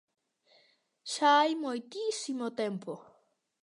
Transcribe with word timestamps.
Xa 1.11 1.29
hai 1.41 1.51
moitísimo 1.65 2.45
tempo. 2.61 2.93